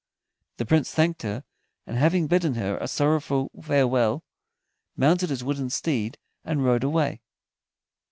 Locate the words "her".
1.21-1.43, 2.55-2.75